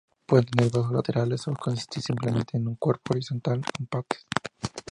[0.25, 4.21] Puede tener brazos laterales o consistir simplemente en un cuerpo horizontal con patas.